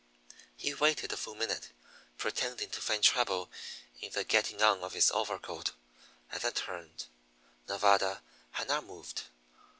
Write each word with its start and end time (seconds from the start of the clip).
He 0.57 0.73
waited 0.73 1.13
a 1.13 1.15
full 1.15 1.35
minute, 1.35 1.69
pretending 2.17 2.71
to 2.71 2.81
find 2.81 3.03
trouble 3.03 3.51
in 4.01 4.09
the 4.11 4.23
getting 4.23 4.59
on 4.63 4.83
of 4.83 4.93
his 4.93 5.11
overcoat, 5.11 5.73
and 6.31 6.41
then 6.41 6.53
turned. 6.53 7.05
Nevada 7.67 8.23
had 8.53 8.67
not 8.67 8.85
moved. 8.85 9.25